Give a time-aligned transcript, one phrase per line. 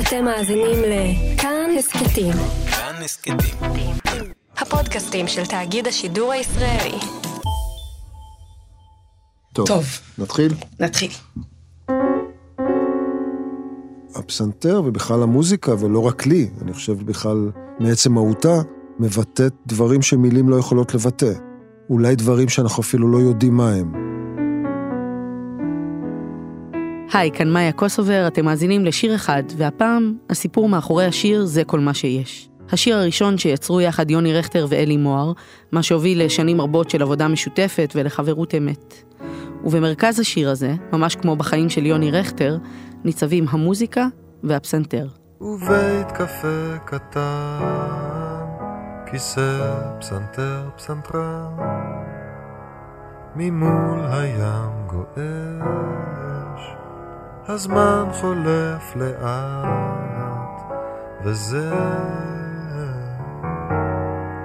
[0.00, 2.32] אתם מאזינים לכאן הסכתים.
[2.70, 3.36] כאן הסכתים.
[4.56, 6.98] הפודקאסטים של תאגיד השידור הישראלי.
[9.52, 9.84] טוב, טוב.
[10.18, 10.52] נתחיל?
[10.80, 11.10] נתחיל.
[14.14, 17.50] הפסנתר ובכלל המוזיקה, ולא רק לי, אני חושב בכלל
[17.80, 18.56] מעצם מהותה,
[18.98, 21.32] מבטאת דברים שמילים לא יכולות לבטא.
[21.90, 24.05] אולי דברים שאנחנו אפילו לא יודעים מה הם.
[27.12, 31.94] היי, כאן מאיה קוסובר, אתם מאזינים לשיר אחד, והפעם הסיפור מאחורי השיר זה כל מה
[31.94, 32.48] שיש.
[32.72, 35.32] השיר הראשון שיצרו יחד יוני רכטר ואלי מוהר,
[35.72, 38.94] מה שהוביל לשנים רבות של עבודה משותפת ולחברות אמת.
[39.64, 42.58] ובמרכז השיר הזה, ממש כמו בחיים של יוני רכטר,
[43.04, 44.06] ניצבים המוזיקה
[44.42, 45.06] והפסנתר.
[45.40, 48.44] ובית קפה קטן,
[49.10, 51.56] כיסא, פסנתר, פסנתרן,
[53.36, 56.45] ממול הים גועש,
[57.48, 60.62] הזמן חולף לאט,
[61.24, 61.70] וזה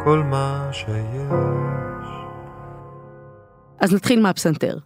[0.04, 2.08] כל מה שיש.
[3.80, 4.78] אז נתחיל מהפסנתר.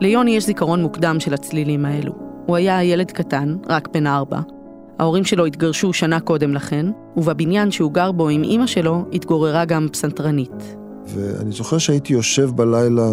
[0.00, 2.12] ליוני יש זיכרון מוקדם של הצלילים האלו.
[2.46, 4.40] הוא היה ילד קטן, רק בן ארבע.
[4.98, 9.88] ההורים שלו התגרשו שנה קודם לכן, ובבניין שהוא גר בו עם אימא שלו התגוררה גם
[9.92, 10.76] פסנתרנית.
[11.06, 13.08] ואני זוכר שהייתי יושב בלילה,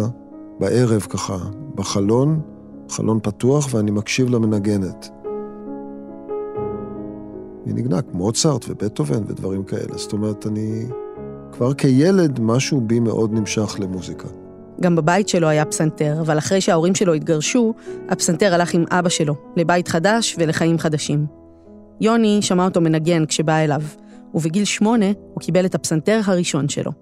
[0.60, 1.36] בערב ככה,
[1.74, 2.40] בחלון,
[2.88, 5.08] חלון פתוח, ואני מקשיב למנגנת.
[7.66, 9.96] היא נגנה כמו מוצרט ובטהובן ודברים כאלה.
[9.96, 10.86] זאת אומרת, אני...
[11.52, 14.28] כבר כילד, משהו בי מאוד נמשך למוזיקה.
[14.80, 17.74] גם בבית שלו היה פסנתר, אבל אחרי שההורים שלו התגרשו,
[18.08, 21.26] הפסנתר הלך עם אבא שלו, לבית חדש ולחיים חדשים.
[22.00, 23.82] יוני שמע אותו מנגן כשבא אליו,
[24.34, 26.92] ובגיל שמונה הוא קיבל את הפסנתר הראשון שלו.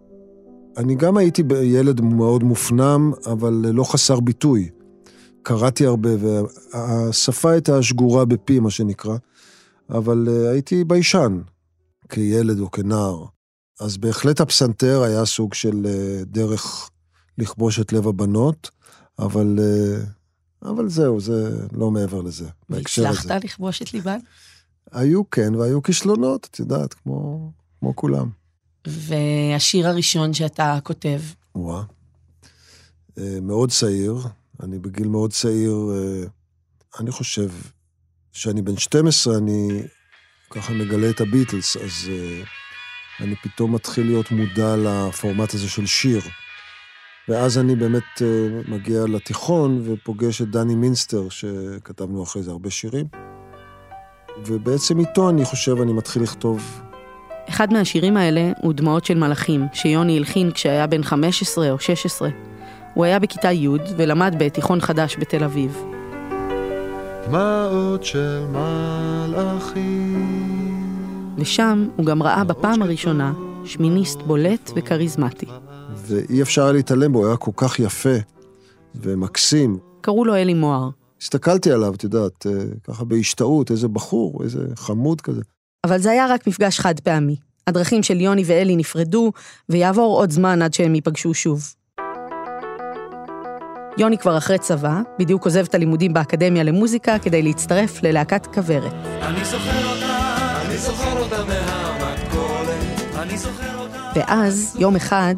[0.77, 4.70] אני גם הייתי ילד מאוד מופנם, אבל לא חסר ביטוי.
[5.42, 9.17] קראתי הרבה, והשפה הייתה שגורה בפי, מה שנקרא,
[9.91, 11.41] אבל אה, הייתי ביישן,
[12.09, 13.25] כילד או כנער.
[13.81, 16.91] אז בהחלט הפסנתר היה סוג של אה, דרך
[17.39, 18.70] לכבוש את לב הבנות,
[19.18, 20.05] אבל, אה,
[20.70, 23.18] אבל זהו, זה לא מעבר לזה, בהקשר הזה.
[23.18, 24.18] והצלחת לכבוש את ליבן?
[24.92, 28.42] היו כן, והיו כישלונות, את יודעת, כמו, כמו כולם.
[28.87, 31.20] והשיר הראשון שאתה כותב,
[31.55, 31.83] וואה.
[33.19, 34.17] אה, מאוד צעיר,
[34.63, 36.25] אני בגיל מאוד צעיר, אה,
[37.01, 37.48] אני חושב
[38.33, 39.83] שאני בן 12, אני
[40.51, 42.42] ככה מגלה את הביטלס, אז אה,
[43.21, 46.21] אני פתאום מתחיל להיות מודע לפורמט הזה של שיר.
[47.29, 48.23] ואז אני באמת
[48.69, 53.07] מגיע לתיכון ופוגש את דני מינסטר, שכתבנו אחרי זה הרבה שירים.
[54.47, 56.83] ובעצם איתו אני חושב, אני מתחיל לכתוב
[57.48, 62.29] אחד מהשירים האלה הוא דמעות של מלאכים, שיוני הלחין כשהיה בן 15 או 16.
[62.95, 65.85] הוא היה בכיתה י' ולמד בתיכון חדש בתל אביב.
[67.27, 70.23] דמעות של מלאכים.
[71.39, 73.33] ושם הוא גם ראה בפעם הראשונה
[73.64, 75.47] שמיניסט בולט וכריזמטי.
[75.97, 78.17] ואי אפשר היה להתעלם בו, הוא היה כל כך יפה
[78.95, 79.79] ומקסים.
[80.01, 80.91] קראו לו אלי מוהר.
[81.23, 85.42] הסתכלתי עליו, את יודעת, אה, ככה בהשתאות, איזה בחור, איזה חמוד כזה.
[85.87, 87.37] אבל זה היה רק מפגש חד פעמי.
[87.67, 89.33] הדרכים של יוני ואלי נפרדו,
[89.69, 91.75] ויעבור עוד זמן עד שהם ייפגשו שוב.
[93.98, 98.92] יוני כבר אחרי צבא, בדיוק עוזב את הלימודים באקדמיה למוזיקה כדי להצטרף ללהקת כוורת.
[98.92, 104.13] אני זוכר אותה, אני זוכר אותה מהמכולת, אני זוכר אותה...
[104.15, 105.35] ואז, יום אחד,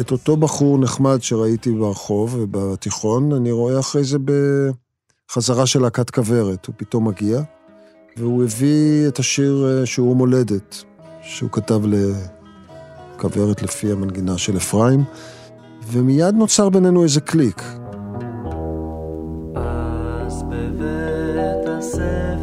[0.00, 4.18] את אותו בחור נחמד שראיתי ברחוב ובתיכון, אני רואה אחרי זה
[5.28, 6.66] בחזרה של להקת כוורת.
[6.66, 7.40] הוא פתאום מגיע,
[8.20, 10.84] והוא הביא את השיר אה, שהוא מולדת,
[11.22, 11.80] שהוא כתב
[13.16, 15.04] לכוורת לפי המנגינה של אפרים,
[15.86, 17.62] ומיד נוצר בינינו איזה קליק.
[19.56, 22.40] אז בבית הספר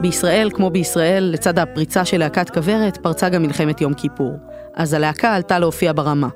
[0.00, 4.32] בישראל, כמו בישראל, לצד הפריצה של להקת כוורת, פרצה גם מלחמת יום כיפור.
[4.76, 6.28] אז הלהקה עלתה להופיע ברמה.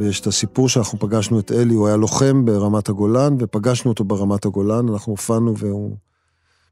[0.00, 4.44] ויש את הסיפור שאנחנו פגשנו את אלי, הוא היה לוחם ברמת הגולן, ופגשנו אותו ברמת
[4.44, 5.96] הגולן, אנחנו הופענו והוא...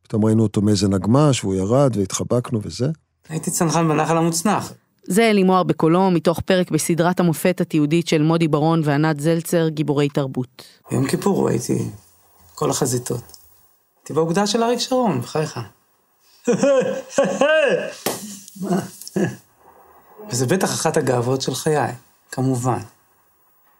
[0.02, 2.86] פתאום ראינו אותו מאיזה נגמש, והוא ירד, והתחבקנו וזה.
[3.28, 4.72] הייתי צנחן בנחל המוצנח.
[5.04, 10.08] זה אלי מוהר בקולו, מתוך פרק בסדרת המופת התיעודית של מודי ברון וענת זלצר, גיבורי
[10.08, 10.64] תרבות.
[10.90, 11.88] ביום כיפור הייתי
[12.54, 13.22] כל החזיתות.
[13.98, 15.60] הייתי באוגדה של אריק שרון, בחייך.
[18.60, 18.80] מה?
[20.30, 21.92] וזה בטח אחת הגאוות של חיי,
[22.32, 22.78] כמובן.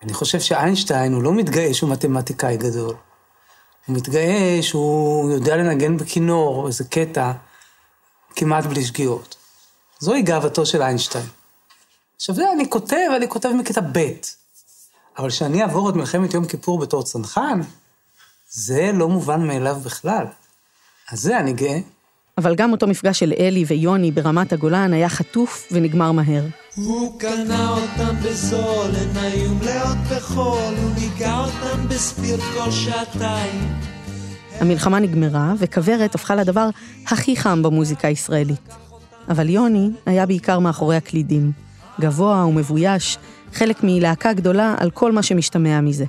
[0.02, 2.94] אני חושב שאיינשטיין הוא לא מתגאה שהוא מתמטיקאי גדול.
[3.86, 7.32] הוא מתגאה שהוא יודע לנגן בכינור איזה קטע
[8.36, 9.36] כמעט בלי שגיאות.
[9.98, 11.26] זוהי גאוותו של איינשטיין.
[12.16, 14.12] עכשיו, זה אני כותב, אני כותב מכיתה ב',
[15.18, 17.60] אבל שאני אעבור את מלחמת יום כיפור בתור צנחן,
[18.50, 20.26] זה לא מובן מאליו בכלל.
[21.12, 21.78] אז זה אני גאה.
[22.38, 26.44] אבל גם אותו מפגש של אלי ויוני ברמת הגולן היה חטוף ונגמר מהר.
[26.74, 33.74] הוא קנה אותם בזול, הן היו מלאות בחול, הוא ניגע אותם בספירט כל שעתיים.
[34.60, 36.68] המלחמה נגמרה, וכוורת הפכה לדבר
[37.06, 38.68] הכי חם במוזיקה הישראלית.
[39.28, 41.52] אבל יוני היה בעיקר מאחורי הקלידים.
[42.00, 43.18] גבוה ומבויש,
[43.52, 46.04] חלק מלהקה גדולה על כל מה שמשתמע מזה.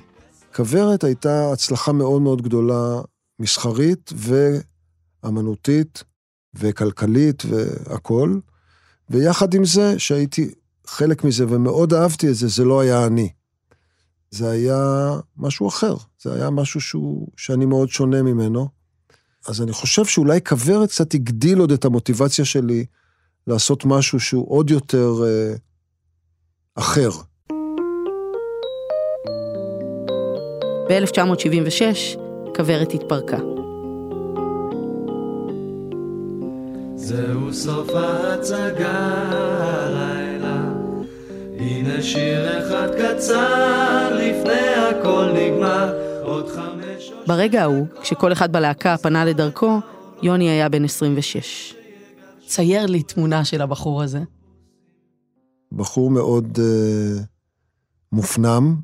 [0.56, 3.01] כוורת הייתה הצלחה מאוד מאוד גדולה,
[3.39, 4.13] מסחרית
[5.23, 6.03] ואמנותית
[6.53, 8.42] וכלכלית והכול.
[9.09, 10.51] ויחד עם זה, שהייתי
[10.88, 13.30] חלק מזה ומאוד אהבתי את זה, זה לא היה אני.
[14.31, 18.68] זה היה משהו אחר, זה היה משהו שהוא, שאני מאוד שונה ממנו.
[19.48, 22.86] אז אני חושב שאולי כוורת קצת הגדיל עוד את המוטיבציה שלי
[23.47, 25.54] לעשות משהו שהוא עוד יותר אה,
[26.75, 27.09] אחר.
[30.89, 32.18] ב-1976,
[32.56, 33.60] כוורת התפרקה.
[37.53, 38.98] סוף ההצגה
[39.62, 40.74] הלילה,
[41.59, 45.94] הנה שיר אחד קצר, לפני הכל נגמר,
[46.24, 47.12] עוד חמש...
[47.12, 49.80] או ברגע ההוא, כשכל אחד בלהקה פנה לדרכו,
[50.21, 51.75] יוני היה בן 26.
[52.48, 54.19] צייר לי תמונה של הבחור הזה.
[55.71, 57.24] בחור מאוד אה,
[58.12, 58.75] מופנם,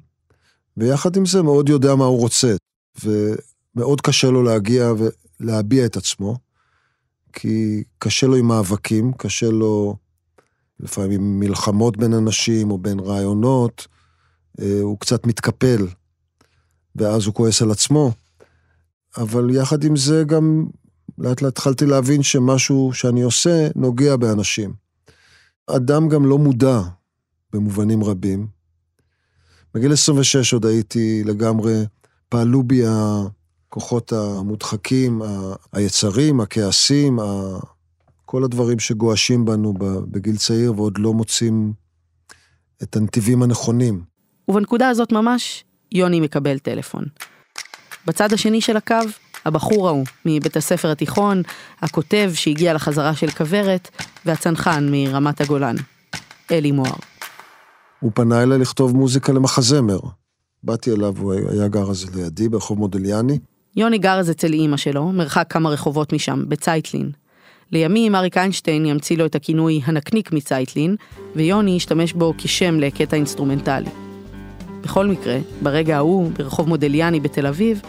[0.78, 2.56] ויחד עם זה מאוד יודע מה הוא רוצה,
[3.04, 4.94] ומאוד קשה לו להגיע
[5.40, 6.47] ולהביע את עצמו,
[7.40, 9.96] כי קשה לו עם מאבקים, קשה לו
[10.80, 13.88] לפעמים מלחמות בין אנשים או בין רעיונות,
[14.62, 15.88] אה, הוא קצת מתקפל,
[16.96, 18.12] ואז הוא כועס על עצמו,
[19.18, 20.66] אבל יחד עם זה גם
[21.18, 24.74] לאט לאט התחלתי להבין שמשהו שאני עושה נוגע באנשים.
[25.68, 26.82] אדם גם לא מודע
[27.54, 28.48] במובנים רבים.
[29.74, 31.86] בגיל 26 עוד הייתי לגמרי,
[32.30, 32.82] פעלו בי
[33.68, 35.22] הכוחות המודחקים,
[35.74, 37.20] היצרים, הכעסים,
[38.26, 39.74] כל הדברים שגועשים בנו
[40.12, 41.74] בגיל צעיר ועוד לא מוצאים
[42.84, 44.02] את הנתיבים הנכונים.
[44.48, 47.04] ובנקודה הזאת ממש, יוני מקבל טלפון.
[48.06, 48.96] בצד השני של הקו,
[49.46, 51.42] הבחור ההוא, מבית הספר התיכון,
[51.82, 53.90] הכותב שהגיע לחזרה של כוורת,
[54.26, 55.76] והצנחן מרמת הגולן,
[56.52, 56.96] אלי מוהר.
[58.00, 60.00] הוא פנה אליי לכתוב מוזיקה למחזמר.
[60.64, 63.40] באתי אליו, הוא היה גר אז לידי, ברחוב מודליאני.
[63.78, 67.12] יוני גר אז אצל אימא שלו, מרחק כמה רחובות משם, בצייטלין.
[67.72, 70.96] לימים אריק איינשטיין ימציא לו את הכינוי הנקניק מצייטלין,
[71.36, 73.90] ויוני ישתמש בו כשם לקטע אינסטרומנטלי.
[74.82, 77.82] בכל מקרה, ברגע ההוא, ברחוב מודליאני בתל אביב,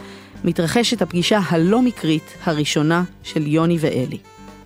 [0.44, 4.18] מתרחשת הפגישה הלא מקרית הראשונה של יוני ואלי.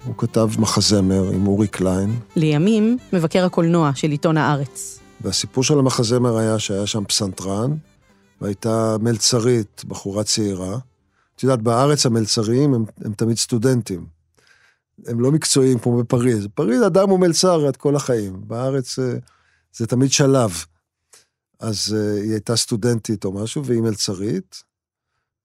[0.05, 5.01] הוא כתב מחזמר עם אורי קליין, לימים, מבקר הקולנוע של עיתון הארץ.
[5.21, 7.73] והסיפור של המחזמר היה שהיה שם פסנתרן,
[8.41, 10.79] והייתה מלצרית, בחורה צעירה.
[11.43, 14.07] את יודעת, בארץ המלצרים הם, הם תמיד סטודנטים.
[15.07, 16.47] הם לא מקצועיים כמו בפריז.
[16.47, 18.41] בפריז אדם הוא מלצר עד כל החיים.
[18.47, 19.15] בארץ אה,
[19.73, 20.65] זה תמיד שלב.
[21.61, 24.63] אז אה, היא הייתה סטודנטית או משהו, והיא מלצרית,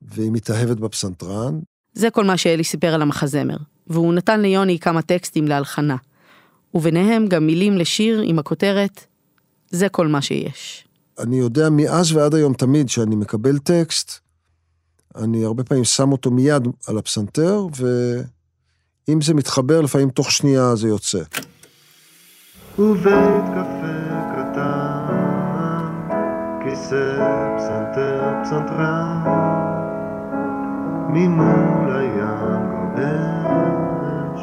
[0.01, 1.59] והיא מתאהבת בפסנתרן.
[1.93, 3.57] זה כל מה שאלי סיפר על המחזמר,
[3.87, 5.95] והוא נתן ליוני כמה טקסטים להלחנה.
[6.73, 9.05] וביניהם גם מילים לשיר עם הכותרת
[9.69, 10.87] "זה כל מה שיש".
[11.19, 14.26] אני יודע מאז ועד היום תמיד שאני מקבל טקסט,
[15.23, 17.65] אני הרבה פעמים שם אותו מיד על הפסנתר,
[19.07, 21.19] ואם זה מתחבר, לפעמים תוך שנייה זה יוצא.
[22.79, 23.97] ובית קפה
[24.35, 25.93] קטן,
[26.63, 27.17] כיסא,
[27.57, 29.23] פסנתר, פסנתרן,
[31.09, 34.41] ממול הים גועש,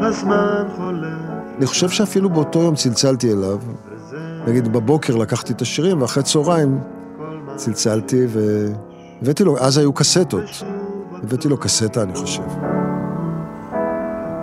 [0.00, 1.34] הזמן חולף.
[1.58, 3.58] אני חושב שאפילו באותו יום צלצלתי אליו,
[4.46, 6.78] נגיד בבוקר לקחתי את השירים, ואחרי צהריים
[7.56, 8.26] צלצלתי
[9.22, 10.64] והבאתי לו, אז היו קסטות.
[11.22, 12.42] הבאתי לו קסטה, אני חושב.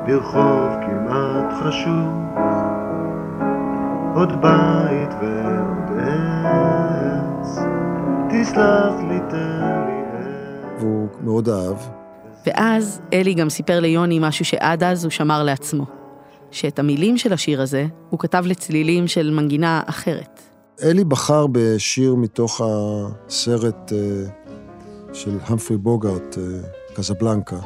[0.07, 2.07] ברחוב כמעט חשוב,
[4.15, 7.59] עוד בית ועוד עץ,
[8.29, 10.81] תסלח לי, תן לי עץ.
[10.81, 11.77] והוא מאוד אהב.
[12.45, 15.85] ואז אלי גם סיפר ליוני משהו שעד אז הוא שמר לעצמו.
[16.51, 20.39] שאת המילים של השיר הזה הוא כתב לצלילים של מנגינה אחרת.
[20.83, 23.97] אלי בחר בשיר מתוך הסרט אה,
[25.13, 26.43] של המפרי בוגארט, אה,
[26.93, 27.57] קזבלנקה,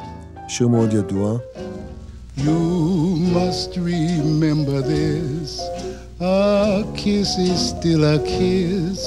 [0.48, 1.38] שיר מאוד ידוע.
[2.38, 2.60] You
[3.34, 5.60] must remember this.
[6.20, 8.98] A kiss is still a kiss.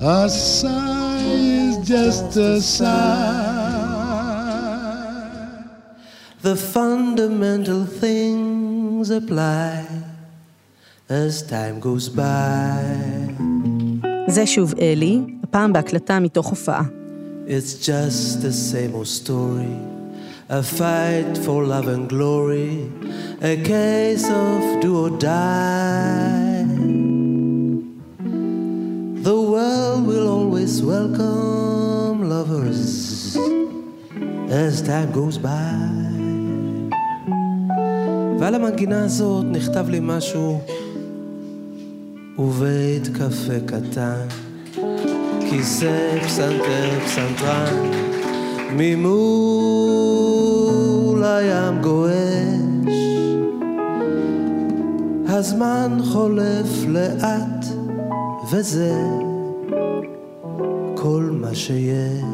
[0.00, 1.24] A sigh
[1.60, 3.54] is just a sigh.
[6.42, 9.84] The fundamental things apply
[11.08, 12.84] as time goes by.
[14.28, 17.03] זה שוב אלי, הפעם בהקלטה מתוך הופעה.
[17.46, 19.76] It's just the same old story.
[20.48, 22.90] A fight for love and glory.
[23.42, 26.64] A case of do or die.
[29.28, 33.36] The world will always welcome lovers
[34.48, 36.04] as time goes by.
[38.38, 40.60] ועל המנגינה הזאת נכתב לי משהו
[42.38, 44.43] ובית קפה קטן.
[45.56, 47.90] כיסא פסנתר פסנתרן
[48.76, 49.24] ממול
[51.24, 52.94] הים גועש
[55.26, 57.64] הזמן חולף לאט
[58.52, 58.94] וזה
[60.96, 62.24] כל מה שיש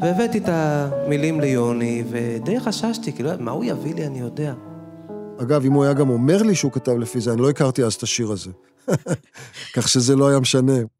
[0.00, 4.54] והבאתי את המילים ליוני ודי חששתי, כאילו, מה הוא יביא לי אני יודע.
[5.42, 7.94] אגב, אם הוא היה גם אומר לי שהוא כתב לפי זה, אני לא הכרתי אז
[7.94, 8.50] את השיר הזה.
[9.74, 10.95] כך שזה לא היה משנה.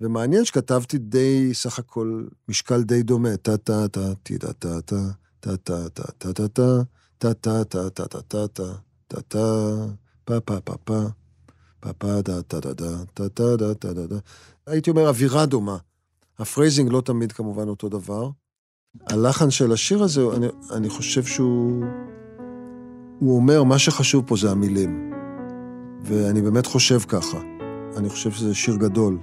[0.00, 3.36] ומעניין שכתבתי די, סך הכל, משקל די דומה.
[3.36, 4.96] טה-טה-טה, טה-טה-טה,
[5.40, 6.82] טה-טה-טה, טה-טה-טה,
[7.18, 8.72] טה-טה-טה, טה-טה-טה,
[9.08, 9.74] טה-טה,
[10.24, 11.00] פה-פה-פה-פה,
[11.80, 14.16] פה-פה-דה-טה-דה-דה, טה-טה-דה-טה-דה.
[14.66, 15.76] הייתי אומר, אווירה דומה.
[16.38, 18.30] ה phrasing לא תמיד כמובן אותו דבר.
[19.06, 21.84] הלחן של השיר הזה, אני, אני חושב שהוא...
[23.18, 25.12] הוא אומר, מה שחשוב פה זה המילים.
[26.04, 27.38] ואני באמת חושב ככה.
[27.96, 29.18] אני חושב שזה שיר גדול,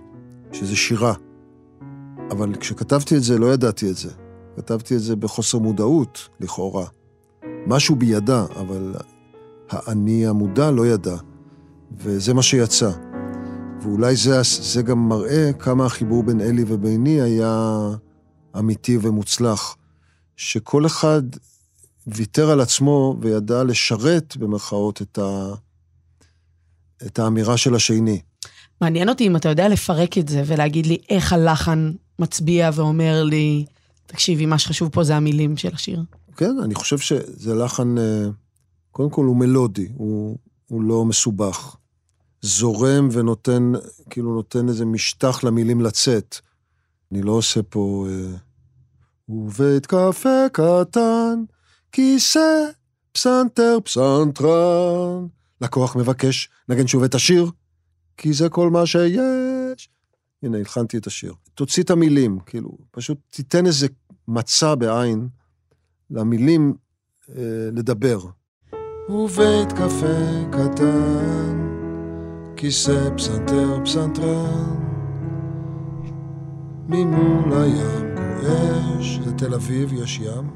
[0.52, 1.14] שזה שירה.
[2.32, 4.10] אבל כשכתבתי את זה, לא ידעתי את זה.
[4.56, 6.86] כתבתי את זה בחוסר מודעות, לכאורה.
[7.68, 8.96] משהו בידע, אבל
[9.70, 11.16] האני המודע לא ידע.
[11.98, 12.92] וזה מה שיצא.
[13.82, 17.80] ואולי זה, זה גם מראה כמה החיבור בין אלי וביני היה
[18.58, 19.78] אמיתי ומוצלח.
[20.36, 21.22] שכל אחד
[22.08, 25.54] ויתר על עצמו וידע לשרת, במרכאות, את, ה...
[27.06, 28.22] את האמירה של השני.
[28.82, 33.66] מעניין אותי אם אתה יודע לפרק את זה ולהגיד לי איך הלחן מצביע ואומר לי,
[34.06, 36.04] תקשיבי, מה שחשוב פה זה המילים של השיר.
[36.38, 38.26] כן, אני חושב שזה לחן, אה,
[38.92, 41.76] קודם כל הוא מלודי, הוא, הוא לא מסובך.
[42.42, 43.72] זורם ונותן,
[44.10, 46.36] כאילו נותן איזה משטח למילים לצאת.
[47.12, 48.08] אני לא עושה פה...
[48.10, 48.38] אה,
[49.30, 51.44] ובית קפה קטן,
[51.92, 52.70] כיסא,
[53.12, 55.28] פסנתר, פסנתרן.
[55.62, 57.52] לקוח מבקש, נגן שוב את השיר,
[58.18, 59.90] כי זה כל מה שיש.
[60.44, 61.34] הנה, הלחנתי את השיר.
[61.54, 63.88] תוציא את המילים, כאילו, פשוט תיתן איזה
[64.28, 65.28] מצע בעין
[66.12, 66.74] למילים
[67.30, 68.20] אה, לדבר.
[69.10, 71.68] ובית קפה קטן,
[72.56, 74.76] כיסא פסנתר פסנתרן,
[76.88, 80.50] ממול הים גועש, זה תל אביב, יש ים.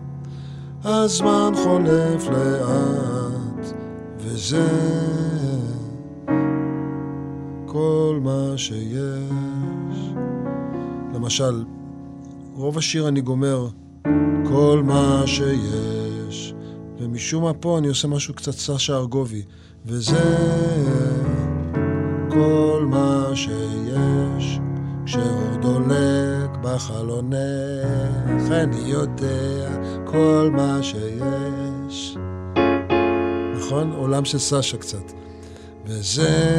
[0.83, 3.73] הזמן חולף לאט,
[4.17, 4.67] וזה
[7.71, 9.99] כל מה שיש.
[11.13, 11.63] למשל,
[12.53, 13.67] רוב השיר אני גומר
[14.45, 16.53] כל מה שיש,
[16.99, 19.41] ומשום מה פה אני עושה משהו קצת סשה ארגובי,
[19.85, 20.37] וזה
[22.29, 24.59] כל מה שיש.
[25.05, 29.69] כשאור דולק בחלונך, אני יודע
[30.05, 32.17] כל מה שיש.
[33.55, 33.91] נכון?
[33.91, 35.11] עולם של סשה קצת.
[35.85, 36.57] וזה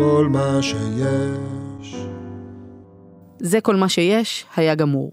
[0.00, 2.06] כל מה שיש.
[3.38, 5.12] זה כל מה שיש, היה גמור.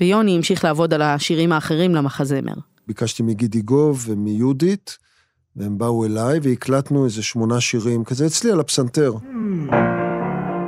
[0.00, 2.52] ויוני המשיך לעבוד על השירים האחרים למחזמר.
[2.86, 4.98] ביקשתי מגידי גוב ומיהודית,
[5.56, 9.12] והם באו אליי והקלטנו איזה שמונה שירים, כזה אצלי על הפסנתר.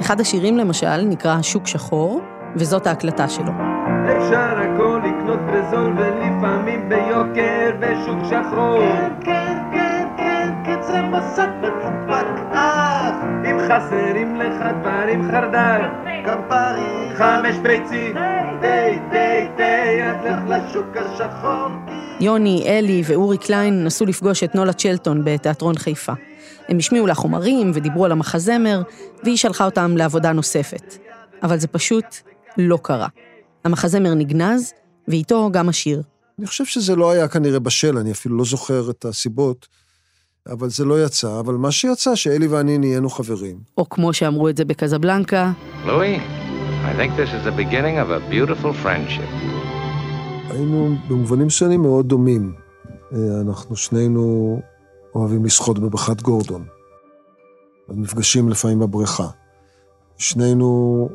[0.00, 2.20] אחד השירים למשל נקרא שוק שחור,
[2.56, 3.52] וזאת ההקלטה שלו.
[4.16, 8.78] אפשר הכל לקנות בזול ולפעמים ביוקר בשוק שחור.
[8.80, 12.34] כן, כן, כן, כן, כן, זה אף.
[12.38, 12.43] אם
[13.68, 15.80] חסרים לך דברים חרדל,
[16.24, 18.16] כפרים, חמש ביצים,
[18.60, 21.68] די, די, די, אז לך לשוק השחור.
[22.20, 26.12] יוני, אלי ואורי קליין נסו לפגוש את נולה צ'לטון בתיאטרון חיפה.
[26.68, 28.82] הם השמיעו לה חומרים ודיברו על המחזמר,
[29.24, 30.96] והיא שלחה אותם לעבודה נוספת.
[31.42, 32.04] אבל זה פשוט
[32.58, 33.08] לא קרה.
[33.64, 34.72] המחזמר נגנז,
[35.08, 36.02] ואיתו גם השיר.
[36.38, 39.68] אני חושב שזה לא היה כנראה בשל, אני אפילו לא זוכר את הסיבות,
[40.52, 41.40] אבל זה לא יצא.
[41.40, 43.58] אבל מה שיצא, שאלי ואני נהיינו חברים.
[43.78, 45.52] או כמו שאמרו את זה בקזבלנקה,
[45.86, 46.20] Louis,
[46.84, 49.54] I think this is the beginning of a beautiful friendship.
[50.50, 52.54] היינו במובנים מסוימים מאוד דומים.
[53.12, 54.60] אה, אנחנו שנינו
[55.14, 56.64] אוהבים לשחות בבריכת גורדון.
[57.88, 59.28] נפגשים לפעמים בבריכה.
[60.18, 61.08] שנינו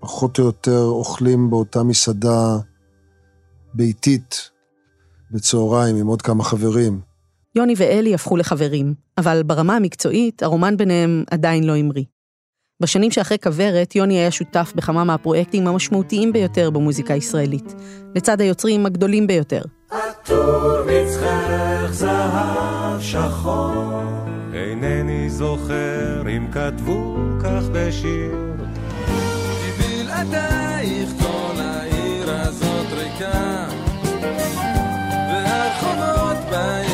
[0.00, 2.56] פחות או יותר אוכלים באותה מסעדה
[3.74, 4.50] ביתית
[5.30, 7.09] בצהריים עם עוד כמה חברים.
[7.54, 12.04] יוני ואלי הפכו לחברים, אבל ברמה המקצועית, הרומן ביניהם עדיין לא המריא.
[12.82, 17.74] בשנים שאחרי כוורת, יוני היה שותף בכמה מהפרויקטים המשמעותיים ביותר במוזיקה הישראלית,
[18.14, 19.62] לצד היוצרים הגדולים ביותר.
[19.90, 24.02] עטור מצחך זהב שחור
[24.54, 28.34] אינני זוכר אם כתבו כך בשיר
[29.78, 33.68] בלעדייך כל העיר הזאת ריקה
[35.28, 36.89] והרחובות לא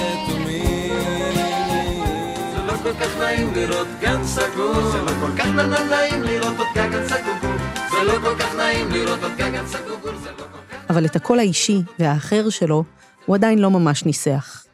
[2.86, 7.52] כל כך נעים לראות גן סגור זה לא כל כך נעים לראות עוד גגן סגור
[7.90, 11.16] זה לא כל כך נעים לראות עוד גגן סגור זה לא כל כך אבל את
[11.16, 12.84] הקול האישי והאחר שלו,
[13.26, 14.64] הוא עדיין לא ממש ניסח.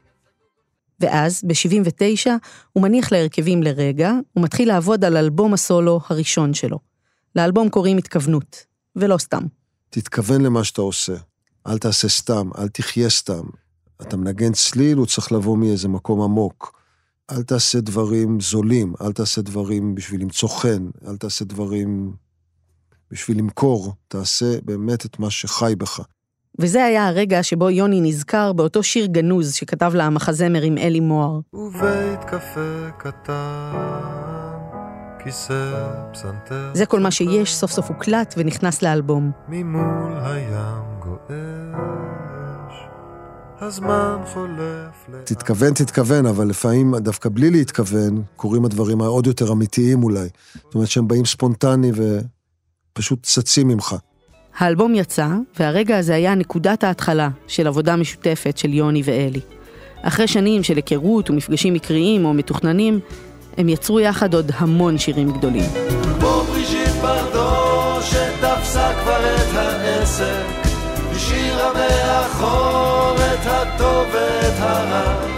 [1.01, 2.31] ואז, ב-79,
[2.73, 6.79] הוא מניח להרכבים לרגע, ומתחיל לעבוד על אלבום הסולו הראשון שלו.
[7.37, 8.65] לאלבום קוראים התכוונות,
[8.97, 9.43] ולא סתם.
[9.91, 11.15] תתכוון למה שאתה עושה.
[11.67, 13.45] אל תעשה סתם, אל תחיה סתם.
[14.03, 16.82] אתה מנגן צליל, הוא צריך לבוא מאיזה מקום עמוק.
[17.31, 22.13] אל תעשה דברים זולים, אל תעשה דברים בשביל למצוא חן, אל תעשה דברים
[23.11, 26.01] בשביל למכור, תעשה באמת את מה שחי בך.
[26.59, 31.41] וזה היה הרגע שבו יוני נזכר באותו שיר גנוז שכתב לה המחזמר עם אלי מוהר.
[31.53, 33.73] ובית קפה קטן,
[35.25, 36.71] כיסא פסנתר.
[36.75, 39.31] זה כל מה שיש, סוף סוף הוקלט ונכנס לאלבום.
[39.49, 42.32] ממול הים גועש,
[43.63, 45.33] הזמן חולף לאט.
[45.33, 50.29] תתכוון, תתכוון, אבל לפעמים דווקא בלי להתכוון, קורים הדברים העוד יותר אמיתיים אולי.
[50.55, 51.91] זאת אומרת שהם באים ספונטני
[52.93, 53.97] ופשוט צצים ממך.
[54.59, 55.29] האלבום יצא,
[55.59, 59.41] והרגע הזה היה נקודת ההתחלה של עבודה משותפת של יוני ואלי.
[60.03, 63.01] אחרי שנים של היכרות ומפגשים מקריים או מתוכננים,
[63.57, 65.71] הם יצרו יחד עוד המון שירים גדולים.
[66.21, 70.63] כמו בריז'יט ברדו שתפסה כבר את העסק
[71.11, 72.82] השאירה מאחור
[73.63, 75.32] הטוב ואת הרע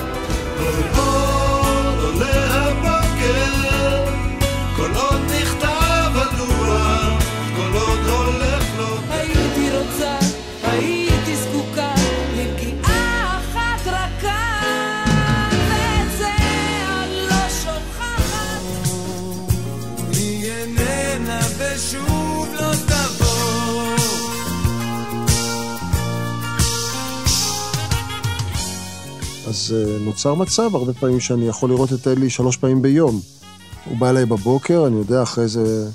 [29.48, 33.20] אז אה, נוצר מצב הרבה פעמים שאני יכול לראות את אלי שלוש פעמים ביום.
[33.84, 35.88] הוא בא אליי בבוקר, אני יודע, אחרי זה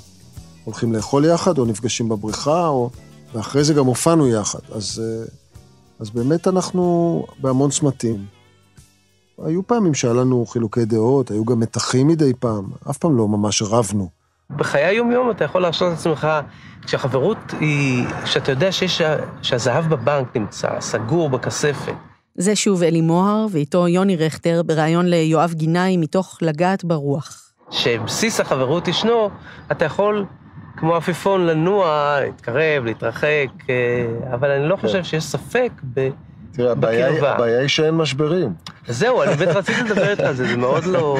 [0.64, 2.90] הולכים לאכול יחד, או נפגשים בבריכה, או...
[3.34, 4.58] ואחרי זה גם הופענו יחד.
[4.72, 5.24] אז, אה,
[6.00, 8.24] אז באמת אנחנו בהמון צמתים.
[9.44, 13.62] היו פעמים שהיה לנו חילוקי דעות, היו גם מתחים מדי פעם, אף פעם לא ממש
[13.62, 14.08] רבנו.
[14.50, 16.28] בחיי היום-יום אתה יכול להרשות לעצמך,
[16.82, 19.02] כשהחברות היא, שאתה יודע שיש,
[19.42, 22.09] שהזהב בבנק נמצא, סגור בכספת.
[22.40, 27.52] זה שוב אלי מוהר, ואיתו יוני רכטר, בריאיון ליואב גינאי מתוך לגעת ברוח.
[27.70, 29.30] שבסיס החברות ישנו,
[29.72, 30.24] אתה יכול,
[30.76, 33.74] כמו עפיפון, לנוע, להתקרב, להתרחק, אה,
[34.34, 36.08] אבל אני לא חושב שיש ספק ב...
[36.52, 37.34] תראה, הבעיה.
[37.34, 38.52] הבעיה היא שאין משברים.
[38.88, 41.16] זהו, אני באמת רציתי לדבר איתך על זה, זה מאוד לא...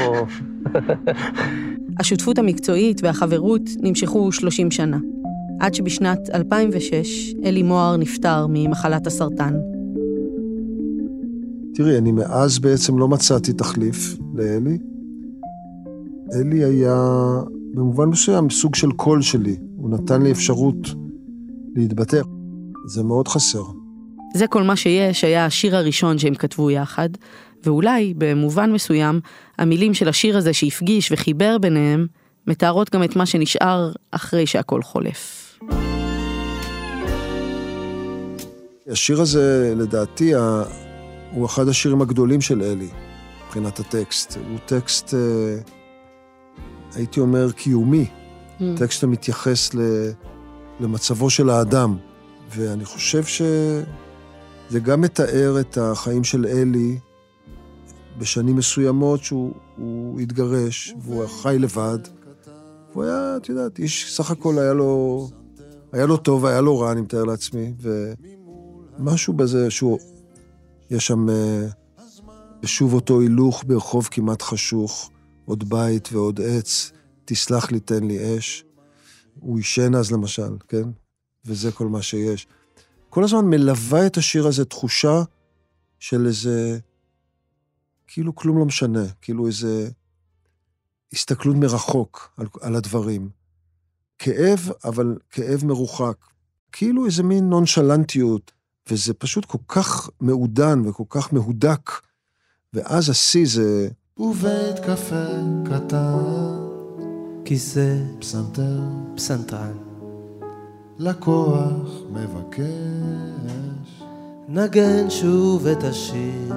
[2.01, 4.99] השותפות המקצועית והחברות נמשכו 30 שנה,
[5.61, 9.55] עד שבשנת 2006 אלי מוהר נפטר ממחלת הסרטן.
[11.75, 14.79] תראי, אני מאז בעצם לא מצאתי תחליף לאלי.
[16.35, 16.97] אלי היה
[17.75, 19.57] במובן מסוים סוג של קול שלי.
[19.77, 20.77] הוא נתן לי אפשרות
[21.77, 22.21] להתבטא.
[22.87, 23.63] זה מאוד חסר.
[24.35, 27.09] זה כל מה שיש היה השיר הראשון שהם כתבו יחד,
[27.65, 29.21] ואולי, במובן מסוים,
[29.59, 32.07] המילים של השיר הזה שהפגיש וחיבר ביניהם,
[32.47, 35.59] מתארות גם את מה שנשאר אחרי שהכל חולף.
[38.91, 40.35] השיר הזה, לדעתי,
[41.33, 42.89] הוא אחד השירים הגדולים של אלי,
[43.47, 44.37] מבחינת הטקסט.
[44.51, 45.59] הוא טקסט, אה,
[46.95, 48.07] הייתי אומר, קיומי.
[48.07, 48.63] Mm.
[48.77, 50.11] טקסט המתייחס ל-
[50.81, 51.97] למצבו של האדם.
[52.57, 56.99] ואני חושב שזה גם מתאר את החיים של אלי
[58.19, 61.99] בשנים מסוימות שהוא הוא התגרש, והוא חי לבד.
[62.93, 65.29] הוא היה, את יודעת, איש, סך הכל היה לו,
[65.93, 67.73] היה לו טוב, היה לו רע, אני מתאר לעצמי,
[68.99, 69.99] ומשהו בזה שהוא,
[70.91, 71.67] יש שם אה,
[72.65, 75.11] שוב אותו הילוך ברחוב כמעט חשוך,
[75.45, 76.93] עוד בית ועוד עץ,
[77.25, 78.65] תסלח לי, תן לי אש.
[79.41, 80.89] הוא עישן אז למשל, כן?
[81.45, 82.47] וזה כל מה שיש.
[83.09, 85.23] כל הזמן מלווה את השיר הזה תחושה
[85.99, 86.79] של איזה...
[88.07, 89.91] כאילו כלום לא משנה, כאילו איזה
[91.13, 93.31] הסתכלות מרחוק על, על הדברים.
[94.19, 96.17] כאב, אבל כאב מרוחק.
[96.73, 98.53] כאילו איזה מין נונשלנטיות,
[98.89, 101.91] וזה פשוט כל כך מעודן וכל כך מהודק,
[102.75, 103.89] ואז השיא זה...
[104.19, 105.27] ובית קפה
[105.65, 106.19] קטן,
[107.45, 108.81] כיסא, פסנתר,
[109.15, 109.77] פסנתרן,
[110.99, 114.03] לקוח מבקש,
[114.49, 116.55] נגן שוב את השיר,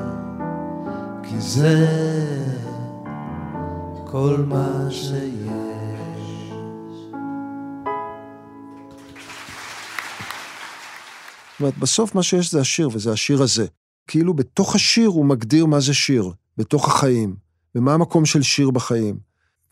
[1.23, 1.88] כי זה
[4.05, 5.62] כל מה שיש.
[11.63, 13.65] אומרת, בסוף מה שיש זה השיר, וזה השיר הזה.
[14.08, 17.36] כאילו בתוך השיר הוא מגדיר מה זה שיר, בתוך החיים,
[17.76, 19.19] ומה המקום של שיר בחיים.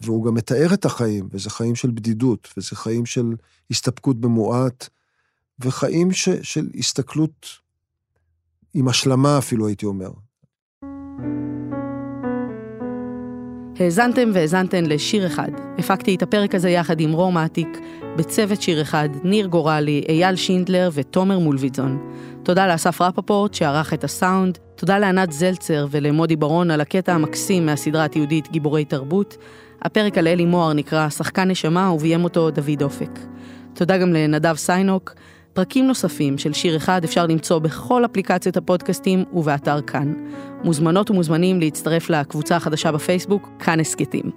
[0.01, 3.34] והוא גם מתאר את החיים, וזה חיים של בדידות, וזה חיים של
[3.71, 4.89] הסתפקות במועט,
[5.60, 7.47] וחיים ש, של הסתכלות
[8.73, 10.12] עם השלמה אפילו, הייתי אומר.
[13.79, 15.49] האזנתם והאזנתן לשיר אחד.
[15.77, 17.77] הפקתי את הפרק הזה יחד עם רום אטיק,
[18.15, 21.97] בצוות שיר אחד, ניר גורלי, אייל שינדלר ותומר מולביטזון.
[22.43, 28.05] תודה לאסף רפפורט שערך את הסאונד, תודה לענת זלצר ולמודי ברון על הקטע המקסים מהסדרה
[28.05, 29.38] התיעודית גיבורי תרבות.
[29.81, 33.19] הפרק על אלי מוהר נקרא שחקן נשמה וביים אותו דוד אופק.
[33.73, 35.13] תודה גם לנדב סיינוק.
[35.53, 40.13] פרקים נוספים של שיר אחד אפשר למצוא בכל אפליקציות הפודקאסטים ובאתר כאן.
[40.63, 44.31] מוזמנות ומוזמנים להצטרף לקבוצה החדשה בפייסבוק, כאן הסכתים.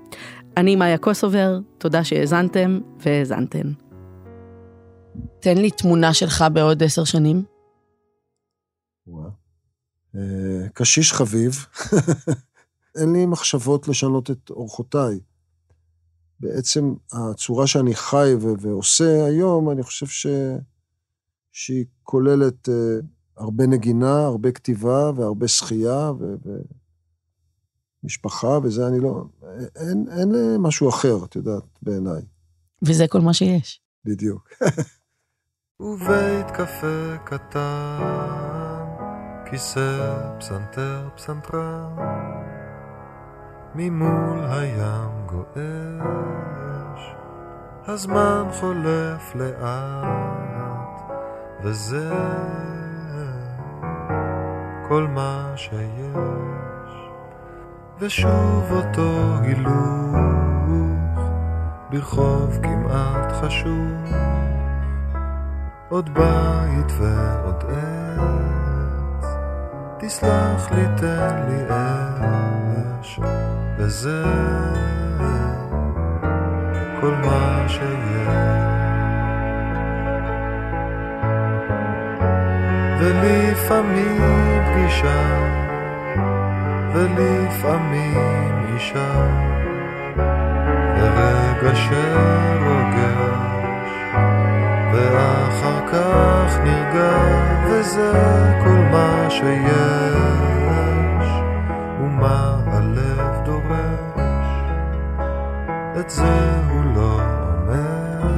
[0.57, 3.73] אני מאיה קוסובר, תודה שהאזנתם והאזנתן.
[5.41, 7.45] תן לי תמונה שלך בעוד עשר שנים.
[9.07, 9.31] וואו.
[10.17, 11.67] אה, קשיש חביב,
[12.99, 15.21] אין לי מחשבות לשנות את אורחותיי.
[16.41, 20.27] בעצם הצורה שאני חי ועושה היום, אני חושב ש...
[21.55, 22.73] שהיא כוללת uh,
[23.37, 26.35] הרבה נגינה, הרבה כתיבה והרבה שחייה ו...
[28.03, 29.25] ומשפחה, וזה אני לא...
[29.77, 32.23] אין, אין משהו אחר, את יודעת, בעיניי.
[32.83, 33.81] וזה כל מה שיש.
[34.05, 34.49] בדיוק.
[35.81, 38.85] ובית קפה קטן,
[39.51, 41.97] כיסא, פסנתר, פסנתרן,
[43.75, 47.03] ממול הים גועש,
[47.87, 50.74] הזמן חולף לאט,
[51.65, 52.11] וזה
[54.89, 56.95] כל מה שיש,
[57.99, 61.21] ושוב אותו הילוך,
[61.91, 64.17] ברחוב כמעט חשוך.
[65.89, 69.27] עוד בית ועוד עץ,
[69.99, 71.65] תסלח לי, תן לי
[73.01, 73.21] אש,
[73.79, 74.25] וזה
[77.01, 78.64] כל מה שיש.
[83.05, 84.23] ולפעמים
[84.65, 85.23] פגישה,
[86.93, 89.27] ולפעמים אישה,
[90.97, 93.15] ורגע שרוגש.
[94.93, 97.17] ואחר כך נרגע,
[97.67, 98.13] וזה
[98.65, 101.29] כל מה שיש,
[102.01, 104.49] ומה הלב דורש,
[106.01, 108.29] את זה הוא לא אומר,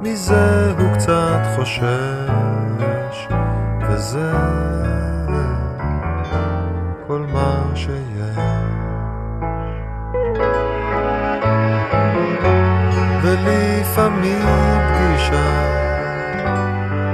[0.00, 2.53] מזה הוא קצת חושש,
[4.04, 4.32] וזה
[7.06, 8.38] כל מה שיש.
[13.22, 14.42] ולפעמים
[14.88, 15.50] פגישה,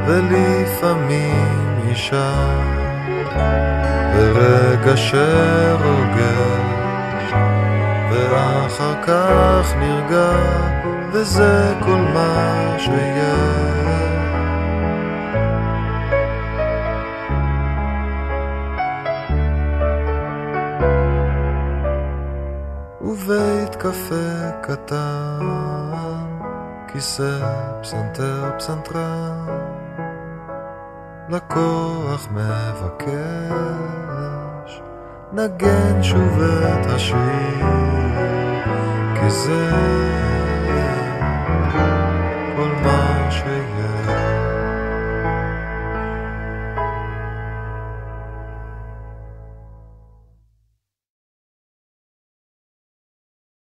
[0.06, 2.32] ולפעמים אישה,
[4.14, 6.52] ורגע שרוגש,
[8.10, 10.30] ואחר כך נרגע,
[11.12, 14.09] וזה כל מה שיש.
[23.90, 25.38] קפה קטן,
[26.92, 27.38] כיסא,
[27.82, 29.46] פסנתר, פסנתרן,
[31.28, 33.10] לקוח מבקש,
[35.32, 37.66] נגן שוב את השיר,
[39.14, 39.70] כי זה